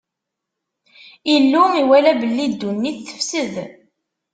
Illu 1.33 1.63
iwala 1.81 2.13
belli 2.21 2.45
ddunit 2.51 2.97
tefsed. 3.07 3.53